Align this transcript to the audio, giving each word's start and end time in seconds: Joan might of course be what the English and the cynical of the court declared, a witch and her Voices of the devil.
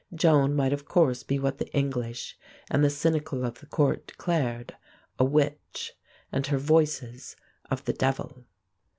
Joan 0.15 0.55
might 0.55 0.73
of 0.73 0.85
course 0.85 1.21
be 1.21 1.37
what 1.37 1.59
the 1.59 1.71
English 1.75 2.35
and 2.71 2.83
the 2.83 2.89
cynical 2.89 3.45
of 3.45 3.59
the 3.59 3.67
court 3.67 4.07
declared, 4.07 4.75
a 5.19 5.23
witch 5.23 5.93
and 6.31 6.47
her 6.47 6.57
Voices 6.57 7.35
of 7.69 7.85
the 7.85 7.93
devil. 7.93 8.45